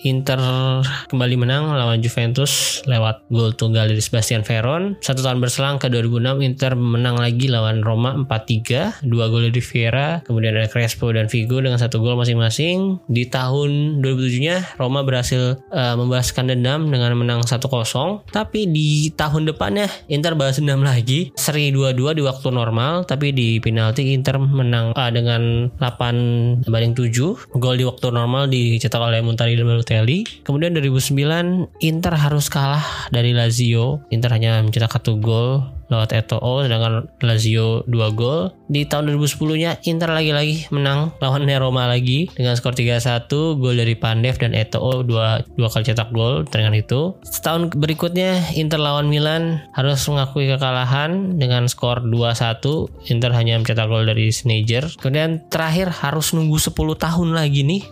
Inter 0.05 0.40
kembali 1.09 1.35
menang 1.40 1.73
lawan 1.73 2.05
Juventus 2.05 2.85
lewat 2.85 3.25
gol 3.33 3.57
tunggal 3.57 3.88
dari 3.88 4.02
Sebastian 4.02 4.45
Veron. 4.45 5.00
Satu 5.00 5.25
tahun 5.25 5.40
berselang 5.40 5.81
ke 5.81 5.88
2006 5.88 6.45
Inter 6.45 6.76
menang 6.76 7.17
lagi 7.17 7.49
lawan 7.49 7.81
Roma 7.81 8.12
4-3 8.29 9.09
dua 9.09 9.33
gol 9.33 9.49
dari 9.49 9.62
Vieira 9.62 10.21
kemudian 10.26 10.59
ada 10.59 10.69
Crespo 10.69 11.09
dan 11.14 11.33
Figo 11.33 11.62
dengan 11.62 11.81
satu 11.81 12.02
gol 12.02 12.19
masing-masing. 12.21 13.00
Di 13.09 13.31
tahun 13.31 14.02
2007 14.05 14.45
nya 14.45 14.61
Roma 14.76 15.00
berhasil 15.07 15.57
uh, 15.73 15.95
membalaskan 15.97 16.52
dendam 16.52 16.90
dengan 16.90 17.17
menang 17.17 17.40
1-0 17.47 17.62
tapi 18.29 18.69
di 18.69 19.09
tahun 19.14 19.49
depannya 19.49 19.88
Inter 20.11 20.37
balas 20.37 20.61
dendam 20.61 20.85
lagi. 20.85 21.33
Seri 21.38 21.73
2-2 21.73 22.19
di 22.19 22.23
waktu 22.26 22.50
normal 22.52 23.09
tapi 23.09 23.33
di 23.33 23.59
penalti 23.59 24.12
Inter 24.12 24.38
menang 24.38 24.92
uh, 24.92 25.11
dengan 25.11 25.73
8 25.78 26.66
banding 26.69 26.95
7 26.95 27.57
gol 27.57 27.76
di 27.78 27.85
waktu 27.87 28.07
normal 28.12 28.50
dicetak 28.50 29.00
oleh 29.00 29.25
Montari 29.25 29.57
dan 29.57 29.66
Balotelli. 29.66 30.45
Kemudian 30.45 30.76
2009 30.76 31.80
Inter 31.80 32.14
harus 32.14 32.47
kalah 32.52 32.85
dari 33.09 33.33
Lazio. 33.33 34.04
Inter 34.12 34.30
hanya 34.35 34.61
mencetak 34.61 34.92
satu 34.92 35.16
gol 35.16 35.80
lewat 35.91 36.15
Eto'o 36.15 36.65
sedangkan 36.65 37.11
Lazio 37.21 37.85
2 37.85 38.19
gol. 38.19 38.55
Di 38.71 38.87
tahun 38.87 39.11
2010-nya 39.19 39.83
Inter 39.91 40.15
lagi-lagi 40.15 40.71
menang 40.71 41.11
lawan 41.19 41.51
Roma 41.51 41.91
lagi 41.91 42.31
dengan 42.39 42.55
skor 42.55 42.79
3-1, 42.79 43.27
gol 43.59 43.75
dari 43.75 43.99
Pandev 43.99 44.39
dan 44.39 44.55
Eto'o 44.55 45.03
dua, 45.03 45.43
dua 45.59 45.69
kali 45.69 45.91
cetak 45.91 46.15
gol 46.15 46.47
dengan 46.47 46.73
itu. 46.79 47.19
Setahun 47.27 47.75
berikutnya 47.75 48.55
Inter 48.55 48.79
lawan 48.79 49.11
Milan 49.11 49.67
harus 49.75 50.07
mengakui 50.07 50.47
kekalahan 50.47 51.37
dengan 51.37 51.67
skor 51.67 52.07
2-1. 52.07 53.11
Inter 53.11 53.35
hanya 53.35 53.59
mencetak 53.59 53.91
gol 53.91 54.07
dari 54.07 54.31
Sneijder. 54.31 54.87
Kemudian 55.03 55.43
terakhir 55.51 55.91
harus 55.91 56.31
nunggu 56.31 56.57
10 56.57 56.73
tahun 56.95 57.29
lagi 57.35 57.67
nih 57.67 57.83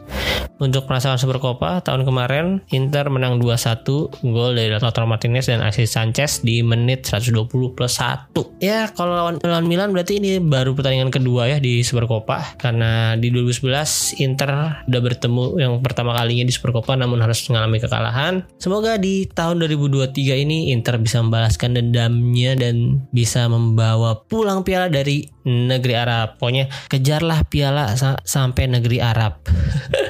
untuk 0.58 0.90
merasakan 0.90 1.18
Supercopa 1.18 1.82
tahun 1.82 2.02
kemarin 2.02 2.46
Inter 2.74 3.06
menang 3.10 3.38
2-1 3.38 4.26
gol 4.26 4.52
dari 4.58 4.70
Lautaro 4.74 5.06
Martinez 5.06 5.46
dan 5.46 5.62
Alexis 5.62 5.94
Sanchez 5.94 6.42
di 6.42 6.62
menit 6.62 7.06
120 7.06 7.74
plus 7.74 7.87
satu. 7.88 8.54
Ya 8.62 8.88
kalau 8.92 9.16
lawan 9.16 9.36
lawan 9.42 9.66
Milan 9.66 9.90
berarti 9.90 10.20
ini 10.20 10.38
baru 10.38 10.72
pertandingan 10.76 11.10
kedua 11.10 11.48
ya 11.50 11.58
di 11.58 11.82
Supercoppa. 11.82 12.60
Karena 12.60 13.16
di 13.16 13.32
2011 13.32 14.22
Inter 14.22 14.84
udah 14.86 15.00
bertemu 15.02 15.42
yang 15.58 15.72
pertama 15.82 16.14
kalinya 16.14 16.44
di 16.46 16.52
Supercoppa 16.54 16.94
namun 16.94 17.18
harus 17.24 17.42
mengalami 17.50 17.82
kekalahan. 17.82 18.46
Semoga 18.60 18.96
di 19.00 19.26
tahun 19.26 19.64
2023 19.64 20.44
ini 20.44 20.70
Inter 20.70 21.00
bisa 21.02 21.20
membalaskan 21.24 21.76
dendamnya 21.76 22.54
dan 22.54 23.02
bisa 23.10 23.48
membawa 23.50 24.24
pulang 24.28 24.62
piala 24.62 24.86
dari 24.92 25.26
negeri 25.44 25.94
Arab. 25.96 26.36
Pokoknya 26.38 26.70
kejarlah 26.92 27.44
piala 27.48 27.96
sa 27.96 28.20
sampai 28.22 28.68
negeri 28.68 29.00
Arab 29.00 29.40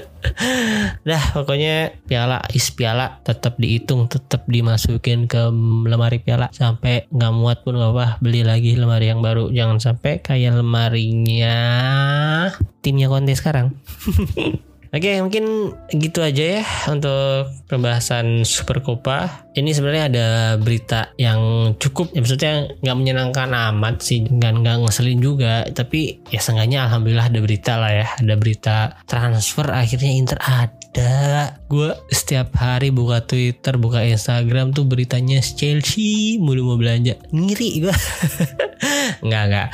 dah 1.08 1.24
pokoknya 1.34 1.94
piala 2.06 2.42
is 2.54 2.68
piala 2.74 3.22
tetap 3.22 3.56
dihitung 3.56 4.10
tetap 4.10 4.44
dimasukin 4.46 5.30
ke 5.30 5.50
lemari 5.86 6.18
piala. 6.20 6.50
Sampai 6.50 7.06
nggak 7.10 7.32
muat 7.34 7.58
pun 7.62 7.78
nggak 7.78 7.92
apa 7.94 8.06
beli 8.22 8.42
lagi 8.42 8.74
lemari 8.74 9.10
yang 9.10 9.24
baru. 9.24 9.50
Jangan 9.50 9.78
sampai 9.78 10.20
kayak 10.20 10.58
lemarinya 10.58 11.58
timnya 12.82 13.10
konten 13.10 13.34
sekarang 13.34 13.74
Oke, 14.88 15.20
mungkin 15.20 15.76
gitu 15.92 16.24
aja 16.24 16.60
ya 16.60 16.64
untuk 16.88 17.52
pembahasan 17.68 18.48
Super 18.48 18.80
Copa. 18.80 19.44
Ini 19.52 19.76
sebenarnya 19.76 20.04
ada 20.08 20.26
berita 20.56 21.12
yang 21.20 21.72
cukup, 21.76 22.14
ya 22.16 22.24
maksudnya 22.24 22.52
nggak 22.80 22.96
menyenangkan 22.96 23.52
amat 23.74 24.00
sih, 24.00 24.24
nggak 24.24 24.64
nggak 24.64 24.76
ngeselin 24.86 25.20
juga. 25.20 25.68
Tapi 25.68 26.24
ya 26.32 26.40
seenggaknya 26.40 26.88
alhamdulillah 26.88 27.28
ada 27.28 27.40
berita 27.44 27.72
lah 27.76 27.92
ya, 27.92 28.06
ada 28.16 28.34
berita 28.40 28.76
transfer 29.04 29.68
akhirnya 29.68 30.12
Inter 30.14 30.38
ada. 30.40 30.77
Gue 31.68 31.92
setiap 32.08 32.56
hari 32.56 32.88
buka 32.88 33.20
Twitter, 33.28 33.76
buka 33.76 34.00
Instagram 34.00 34.72
tuh 34.72 34.88
beritanya 34.88 35.44
Chelsea 35.44 36.40
mulu 36.40 36.64
mau 36.64 36.80
belanja, 36.80 37.20
ngiri 37.28 37.84
gue. 37.84 37.94
nggak 39.26 39.44
nggak. 39.52 39.68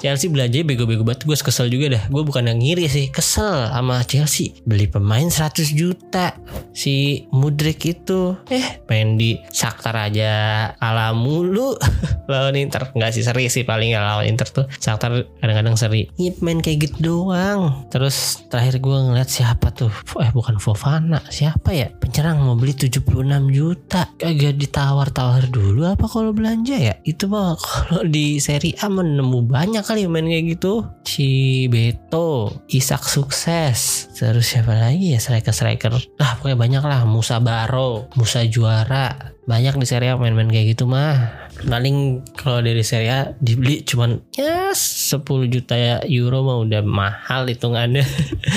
Chelsea 0.00 0.32
belanja 0.32 0.64
bego-bego 0.64 1.04
banget. 1.04 1.28
Gue 1.28 1.36
kesel 1.36 1.70
juga 1.70 1.94
dah. 1.94 2.02
Gue 2.08 2.26
bukan 2.26 2.50
yang 2.50 2.58
ngiri 2.58 2.88
sih, 2.90 3.12
kesel 3.12 3.68
sama 3.70 4.02
Chelsea. 4.08 4.58
Beli 4.64 4.90
pemain 4.90 5.28
100 5.28 5.70
juta. 5.76 6.34
Si 6.74 7.26
Mudrik 7.30 7.84
itu 7.86 8.34
eh 8.48 8.80
main 8.88 9.14
di 9.14 9.36
Shakhtar 9.52 10.10
aja. 10.10 10.32
Ala 10.80 11.12
mulu. 11.14 11.76
Lawan 12.32 12.56
Inter. 12.56 12.90
Nggak 12.96 13.12
sih 13.14 13.22
seri 13.22 13.46
sih 13.52 13.62
paling 13.62 13.94
lawan 13.94 14.26
Inter 14.26 14.48
tuh. 14.50 14.66
Shakhtar 14.82 15.30
kadang-kadang 15.38 15.76
seri. 15.78 16.08
Main 16.40 16.64
kayak 16.64 16.90
gitu 16.90 16.98
doang. 17.06 17.86
Terus 17.92 18.48
terakhir 18.48 18.80
gue 18.80 18.96
ngeliat 18.98 19.28
siapa 19.28 19.70
tuh? 19.70 19.92
Eh 20.18 20.32
bukan 20.32 20.49
Fofana 20.58 21.22
siapa 21.30 21.70
ya? 21.70 21.92
Penyerang 21.94 22.42
mau 22.42 22.58
beli 22.58 22.74
76 22.74 23.06
juta. 23.54 24.10
Kagak 24.18 24.58
ditawar-tawar 24.58 25.46
dulu 25.46 25.86
apa 25.86 26.10
kalau 26.10 26.34
belanja 26.34 26.74
ya? 26.74 26.94
Itu 27.06 27.30
mah 27.30 27.54
kalau 27.62 28.02
di 28.02 28.42
seri 28.42 28.74
A 28.82 28.90
menemu 28.90 29.46
banyak 29.46 29.86
kali 29.86 30.10
main 30.10 30.26
kayak 30.26 30.58
gitu. 30.58 30.82
Si 31.06 31.70
Beto 31.70 32.50
Isak 32.66 33.06
sukses 33.06 34.09
terus 34.20 34.52
siapa 34.52 34.76
lagi 34.76 35.16
ya? 35.16 35.18
Striker-striker. 35.18 36.20
Lah 36.20 36.36
pokoknya 36.36 36.58
banyak 36.60 36.84
lah. 36.84 37.08
Musa 37.08 37.40
Baro 37.40 38.12
Musa 38.20 38.44
Juara. 38.44 39.32
Banyak 39.48 39.80
di 39.80 39.86
seri 39.88 40.06
A 40.06 40.20
main-main 40.20 40.46
kayak 40.46 40.76
gitu 40.76 40.84
mah. 40.84 41.48
Paling 41.60 42.22
kalau 42.38 42.62
dari 42.62 42.80
Serie 42.86 43.10
A 43.10 43.20
dibeli 43.42 43.82
cuman 43.82 44.22
ya 44.32 44.70
10 44.72 45.20
juta 45.50 45.74
euro 46.06 46.46
mah 46.46 46.62
udah 46.62 46.86
mahal 46.86 47.50
hitungannya. 47.50 48.04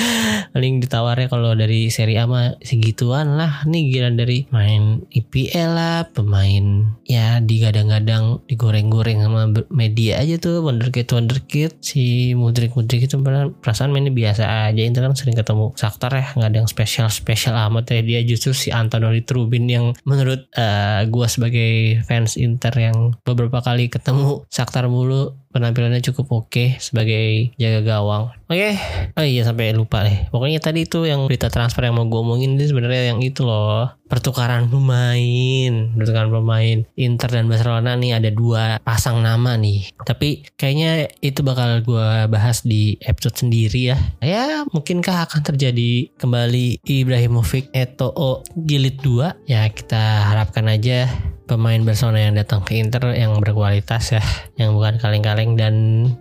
Paling 0.54 0.78
ditawarnya 0.84 1.26
kalau 1.26 1.56
dari 1.58 1.90
Serie 1.90 2.22
A 2.22 2.30
mah 2.30 2.54
segituan 2.62 3.34
lah. 3.34 3.66
Nih 3.66 3.90
gila 3.90 4.14
dari 4.14 4.46
main 4.54 5.02
IPL 5.10 5.70
lah 5.74 5.98
pemain 6.14 6.94
ya 7.04 7.42
digadang-gadang 7.42 8.46
digoreng-goreng 8.46 9.24
sama 9.24 9.50
media 9.74 10.22
aja 10.22 10.38
tuh. 10.38 10.62
Wonderkid 10.62 11.10
wonderkid. 11.10 11.74
Si 11.82 12.32
Mudrik 12.38 12.76
Mudrik 12.78 13.10
itu 13.10 13.18
perasaan 13.58 13.90
mainnya 13.90 14.14
biasa 14.14 14.70
aja. 14.70 14.80
Inter 14.84 15.10
kan 15.10 15.16
sering 15.18 15.34
ketemu 15.34 15.53
Saktar 15.76 16.12
ya. 16.16 16.26
Nggak 16.32 16.48
ada 16.48 16.58
yang 16.64 16.70
spesial 16.70 17.08
spesial 17.12 17.54
amat 17.68 17.92
ya. 17.92 18.00
Dia 18.00 18.20
justru 18.24 18.56
si 18.56 18.72
Antonio 18.72 19.12
Trubin 19.20 19.68
yang 19.68 19.92
menurut 20.08 20.48
uh, 20.56 21.04
gua 21.12 21.28
sebagai 21.28 22.00
fans 22.08 22.40
Inter 22.40 22.72
yang 22.80 22.94
yang 22.94 23.18
beberapa 23.26 23.58
kali 23.60 23.90
ketemu 23.90 24.46
Saktar 24.48 24.86
mulu 24.86 25.34
penampilannya 25.54 26.02
cukup 26.02 26.26
oke 26.34 26.50
okay 26.50 26.68
sebagai 26.82 27.54
jaga 27.54 27.80
gawang. 27.86 28.34
Oke, 28.50 28.74
okay. 28.74 28.74
oh 29.16 29.24
iya 29.24 29.46
sampai 29.46 29.72
lupa 29.72 30.02
nih. 30.04 30.28
Pokoknya 30.28 30.58
tadi 30.60 30.84
itu 30.84 31.06
yang 31.06 31.24
berita 31.24 31.48
transfer 31.48 31.86
yang 31.86 31.96
mau 31.96 32.04
gue 32.04 32.20
omongin 32.20 32.58
ini 32.58 32.66
sebenarnya 32.66 33.14
yang 33.14 33.22
itu 33.22 33.46
loh 33.46 33.88
pertukaran 34.04 34.68
pemain, 34.68 35.72
pertukaran 35.96 36.28
pemain 36.28 36.84
Inter 36.94 37.30
dan 37.40 37.48
Barcelona 37.48 37.96
nih 37.96 38.20
ada 38.20 38.28
dua 38.28 38.78
pasang 38.84 39.24
nama 39.24 39.56
nih. 39.56 39.96
Tapi 39.96 40.44
kayaknya 40.60 41.08
itu 41.24 41.40
bakal 41.40 41.80
gue 41.80 42.28
bahas 42.28 42.62
di 42.66 43.00
episode 43.00 43.48
sendiri 43.48 43.94
ya. 43.94 43.98
Ya 44.20 44.68
mungkinkah 44.68 45.24
akan 45.30 45.40
terjadi 45.40 46.12
kembali 46.20 46.84
Ibrahimovic 46.84 47.72
Eto'o 47.72 48.44
jilid 48.54 49.00
2? 49.00 49.48
Ya 49.48 49.64
kita 49.72 50.30
harapkan 50.30 50.68
aja 50.68 51.08
pemain 51.44 51.80
Barcelona 51.84 52.30
yang 52.30 52.34
datang 52.36 52.64
ke 52.64 52.80
Inter 52.80 53.12
yang 53.16 53.36
berkualitas 53.40 54.16
ya, 54.16 54.22
yang 54.56 54.72
bukan 54.76 54.96
kaleng-kaleng 55.00 55.56
dan 55.58 55.74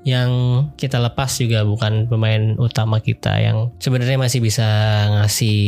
yang 0.03 0.29
kita 0.75 0.99
lepas 0.99 1.31
juga 1.39 1.63
bukan 1.63 2.07
pemain 2.11 2.55
utama 2.59 2.99
kita 2.99 3.39
yang 3.39 3.71
sebenarnya 3.79 4.19
masih 4.19 4.39
bisa 4.43 4.65
ngasih 5.19 5.59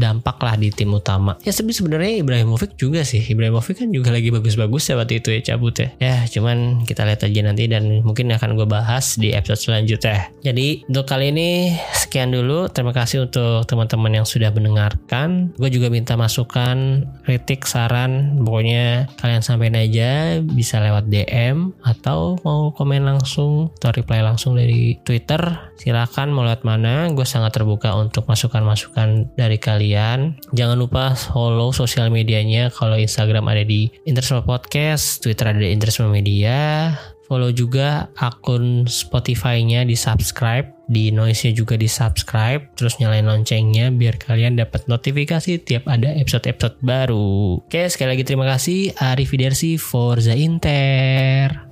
dampak 0.00 0.38
lah 0.42 0.58
di 0.58 0.74
tim 0.74 0.90
utama. 0.90 1.38
Ya 1.46 1.52
sebenarnya 1.52 2.22
Ibrahimovic 2.22 2.74
juga 2.80 3.06
sih. 3.06 3.22
Ibrahimovic 3.22 3.84
kan 3.84 3.92
juga 3.92 4.10
lagi 4.10 4.32
bagus-bagus 4.32 4.90
ya 4.90 4.94
waktu 4.96 5.22
itu 5.22 5.28
ya 5.36 5.40
cabut 5.54 5.74
ya. 5.76 5.88
Ya 6.00 6.14
cuman 6.26 6.88
kita 6.88 7.04
lihat 7.04 7.22
aja 7.22 7.40
nanti 7.44 7.68
dan 7.68 8.02
mungkin 8.02 8.32
akan 8.32 8.56
gue 8.56 8.66
bahas 8.66 9.20
di 9.20 9.36
episode 9.36 9.60
selanjutnya. 9.60 10.32
Jadi 10.40 10.88
untuk 10.88 11.04
kali 11.04 11.30
ini 11.30 11.76
sekian 11.92 12.32
dulu. 12.32 12.72
Terima 12.72 12.96
kasih 12.96 13.28
untuk 13.28 13.68
teman-teman 13.68 14.22
yang 14.22 14.26
sudah 14.26 14.48
mendengarkan. 14.50 15.52
Gue 15.60 15.68
juga 15.68 15.92
minta 15.92 16.16
masukan, 16.16 17.04
kritik, 17.28 17.68
saran. 17.68 18.40
Pokoknya 18.40 18.95
kalian 19.20 19.44
sampaikan 19.44 19.82
aja 19.84 20.40
bisa 20.40 20.80
lewat 20.80 21.12
DM 21.12 21.76
atau 21.84 22.40
mau 22.40 22.72
komen 22.72 23.04
langsung 23.04 23.68
atau 23.76 23.92
reply 23.92 24.24
langsung 24.24 24.56
dari 24.56 24.96
Twitter. 25.04 25.40
Silakan 25.76 26.32
mau 26.32 26.48
lewat 26.48 26.64
mana 26.64 27.12
gue 27.12 27.26
sangat 27.28 27.52
terbuka 27.52 27.92
untuk 27.98 28.24
masukan-masukan 28.24 29.36
dari 29.36 29.60
kalian. 29.60 30.40
Jangan 30.56 30.76
lupa 30.80 31.12
follow 31.16 31.72
sosial 31.72 32.08
medianya 32.08 32.72
kalau 32.72 32.96
Instagram 32.96 33.48
ada 33.52 33.64
di 33.66 33.92
Interisme 34.08 34.40
Podcast 34.46 35.20
Twitter 35.20 35.52
ada 35.52 35.60
di 35.60 35.72
Interisme 35.72 36.08
Media. 36.08 36.92
Follow 37.26 37.50
juga 37.50 38.06
akun 38.14 38.86
Spotify-nya 38.86 39.82
di 39.82 39.98
subscribe 39.98 40.75
di 40.86 41.10
noise-nya 41.10 41.52
juga 41.52 41.74
di 41.74 41.90
subscribe 41.90 42.70
terus 42.78 43.02
nyalain 43.02 43.26
loncengnya 43.26 43.90
biar 43.90 44.22
kalian 44.22 44.54
dapat 44.54 44.86
notifikasi 44.86 45.58
tiap 45.66 45.90
ada 45.90 46.14
episode-episode 46.14 46.78
baru. 46.78 47.60
Oke 47.66 47.90
sekali 47.90 48.14
lagi 48.14 48.24
terima 48.24 48.46
kasih 48.46 48.94
Arif 49.02 49.34
Forza 49.82 50.32
Inter 50.32 51.65